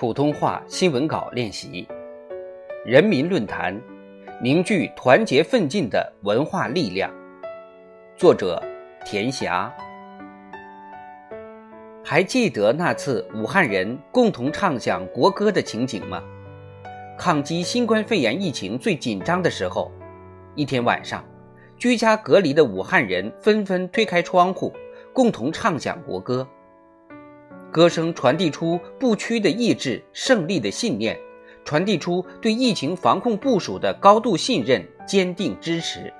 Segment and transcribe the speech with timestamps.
[0.00, 1.86] 普通话新闻稿练习，
[2.86, 3.78] 人民论坛，
[4.42, 7.12] 凝聚团结奋进的文化力量。
[8.16, 8.58] 作者：
[9.04, 9.70] 田霞。
[12.02, 16.22] 还记得那次武汉人共同唱响国歌的情景吗？
[17.18, 19.92] 抗击新冠肺炎疫情最紧张的时候，
[20.54, 21.22] 一天晚上，
[21.76, 24.72] 居家隔离的武汉人纷纷推开窗户，
[25.12, 26.48] 共同唱响国歌。
[27.70, 31.18] 歌声传递出不屈的意志、胜利的信念，
[31.64, 36.12] 传递出对疫情防控部署的高度信任、坚定支持。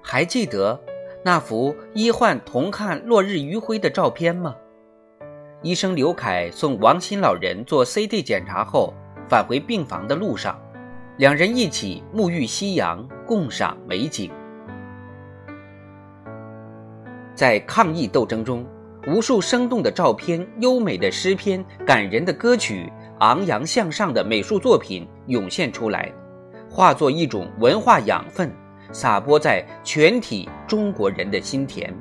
[0.00, 0.80] 还记得
[1.24, 4.54] 那幅医患同看落日余晖的照片吗？
[5.62, 8.94] 医生刘凯送王鑫老人做 CT 检查后，
[9.28, 10.56] 返回病房的路上，
[11.16, 14.30] 两人一起沐浴夕阳，共赏美景。
[17.36, 18.66] 在抗疫斗争中，
[19.06, 26.10] 无数生动的照片、优美的诗篇、感人的歌曲、昂扬向上的美术作品涌现出来，
[26.70, 28.50] 化作一种文化养分，
[28.90, 31.94] 撒播在全体中国人的心田。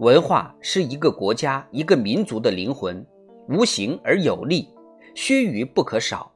[0.00, 3.04] 文化是一个国家、一个民族的灵魂，
[3.48, 4.68] 无形而有力，
[5.14, 6.30] 须臾不可少。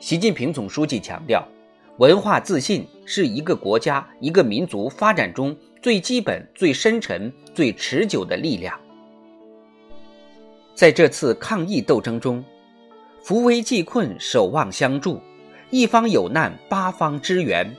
[0.00, 1.46] 习近平总书记强调。
[2.00, 8.74] 文化自信是一个国家、一个民族发展中最基本、最深沉、最持久的力量。
[10.74, 12.42] 在这次抗疫斗争中，
[13.22, 15.20] 扶危济困、守望相助，
[15.68, 17.70] 一方有难八方支援，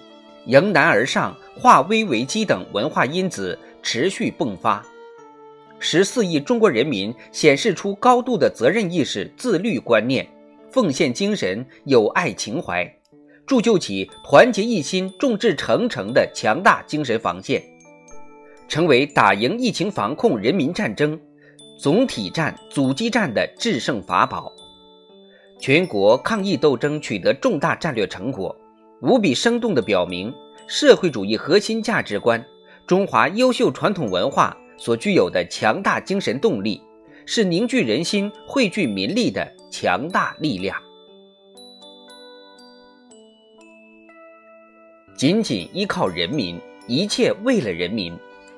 [0.45, 4.85] 迎难而上、化危为机等文化因子持续迸发。
[5.79, 10.27] 十四亿中国人民显示出高度的责任意识、自律观念、
[10.71, 12.87] 奉献精神、友爱情怀。
[13.45, 17.61] 铸就起团结一心、众志成城的强大精神防线，
[18.67, 21.19] 成为打赢疫情防控人民战争、
[21.77, 24.51] 总体战、阻击战的制胜法宝。
[25.59, 28.55] 全国抗疫斗争取得重大战略成果，
[29.01, 30.33] 无比生动地表明
[30.67, 32.43] 社会主义核心价值观、
[32.87, 36.81] 中华优秀传统文化所具有的强大精神动力，
[37.25, 40.75] 是凝聚人心、汇聚民力的强大力量。
[45.21, 48.11] 仅仅依靠人民，一切为了人民。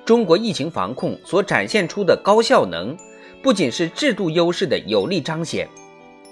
[0.05, 2.95] 中国疫情防控所展现出的高效能，
[3.41, 5.67] 不仅是制度优势的有力彰显，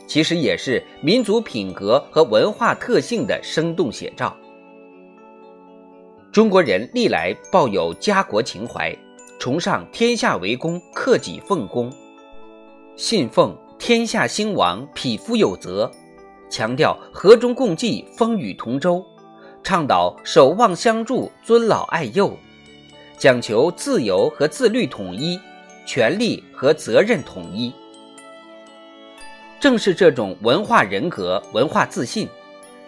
[0.08, 4.34] 其实也是民族品格和文化特性的生动写照。
[6.32, 8.98] 中国人历来抱有家国情怀，
[9.38, 11.92] 崇尚天下为公、克己奉公，
[12.96, 15.92] 信奉天下兴亡、匹夫有责，
[16.50, 19.06] 强调和衷共济、风雨同舟。
[19.64, 22.36] 倡导守望相助、尊老爱幼，
[23.18, 25.40] 讲求自由和自律统一，
[25.86, 27.72] 权利和责任统一。
[29.60, 32.28] 正是这种文化人格、文化自信，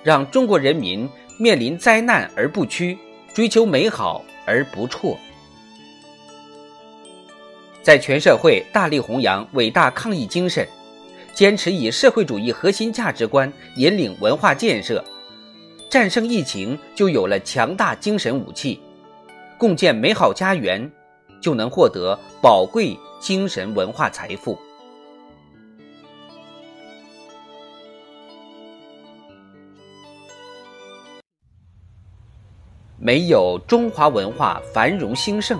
[0.01, 1.07] 让中国人民
[1.37, 2.97] 面临灾难而不屈，
[3.33, 5.15] 追求美好而不辍。
[7.83, 10.67] 在全社会大力弘扬伟大抗疫精神，
[11.33, 15.03] 坚持以社会主义核心价值观引领文化建设。
[15.93, 18.79] 战胜疫情，就有了强大精神武器；
[19.59, 20.91] 共建美好家园，
[21.39, 24.57] 就能获得宝贵精神文化财富。
[32.97, 35.59] 没有中华文化繁荣兴盛，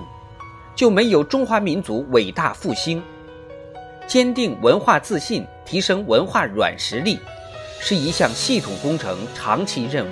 [0.76, 3.00] 就没有中华民族伟大复兴。
[4.08, 7.20] 坚定文化自信，提升文化软实力。
[7.86, 10.10] 是一项系统工程、长期任务。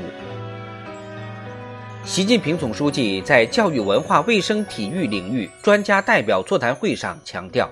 [2.04, 7.70] 习近平总书记在教育、文化、卫生、体育领域专家代表座谈会上强调，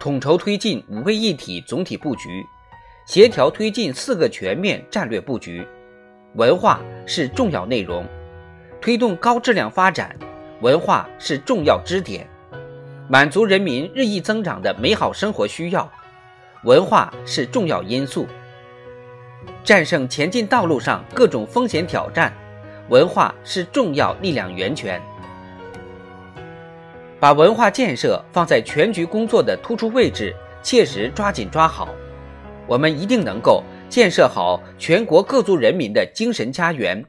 [0.00, 2.44] 统筹推进五位一体总体布局，
[3.06, 5.64] 协调推进四个全面战略布局。
[6.34, 8.04] 文化是重要内容，
[8.80, 10.16] 推动高质量发展，
[10.60, 12.28] 文化是重要支点，
[13.08, 15.88] 满足人民日益增长的美好生活需要，
[16.64, 18.26] 文化是重要因素。
[19.64, 22.32] 战胜前进道路上各种风险挑战，
[22.88, 25.00] 文化是重要力量源泉。
[27.20, 31.88] 把文化建设放在全局工作的突出位置，切实抓紧抓好，
[32.66, 37.04] 我们一定能够建设好全国各族人民的精神家园，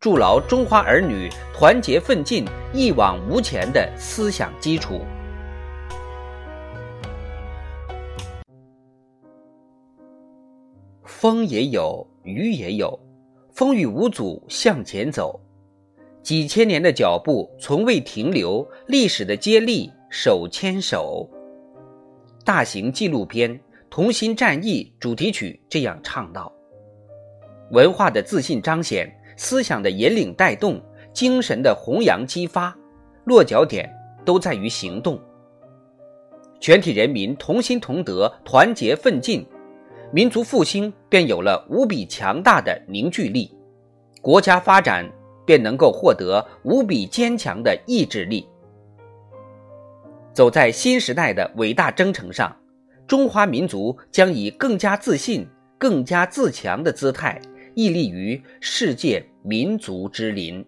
[0.00, 5.02] 筑牢中华儿女团结奋进、一往无前的思想基础。
[11.18, 13.00] 风也有，雨也有，
[13.50, 15.40] 风雨无阻向前走。
[16.22, 21.26] 几千年的脚步从未停留，历史的接力手牵手。
[22.44, 23.50] 大型纪录片
[23.88, 26.52] 《同心战役》主题曲这样唱道
[27.72, 30.78] ：“文化的自信彰显，思想的引领带动，
[31.14, 32.76] 精神的弘扬激发，
[33.24, 33.90] 落脚点
[34.22, 35.18] 都在于行动。
[36.60, 39.46] 全体人民同心同德，团结奋进，
[40.12, 43.50] 民族复兴便有了无比强大的凝聚力，
[44.20, 45.10] 国家发展。”
[45.46, 48.48] 便能够获得无比坚强的意志力。
[50.34, 52.54] 走在新时代的伟大征程上，
[53.06, 55.48] 中华民族将以更加自信、
[55.78, 57.40] 更加自强的姿态，
[57.76, 60.66] 屹立于世界民族之林。